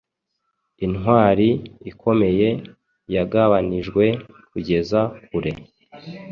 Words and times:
Intwari 0.85 1.49
ikomeye 1.91 2.49
yagabanijwe 3.15 4.05
kugeza 4.51 4.99
kure 5.27 5.51